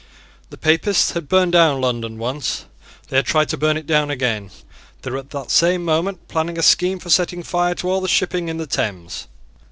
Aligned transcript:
The 0.49 0.57
Papists 0.57 1.11
had 1.11 1.29
burned 1.29 1.51
down 1.51 1.79
London 1.79 2.17
once. 2.17 2.65
They 3.09 3.17
had 3.17 3.27
tried 3.27 3.49
to 3.49 3.55
burn 3.57 3.77
it 3.77 3.85
down 3.85 4.09
again. 4.09 4.49
They 5.03 5.11
were 5.11 5.19
at 5.19 5.29
that 5.29 5.79
moment 5.79 6.27
planning 6.27 6.57
a 6.57 6.63
scheme 6.63 6.97
for 6.97 7.11
setting 7.11 7.43
fire 7.43 7.75
to 7.75 7.87
all 7.87 8.01
the 8.01 8.07
shipping 8.07 8.47
in 8.49 8.57
the 8.57 8.65
Thames. 8.65 9.27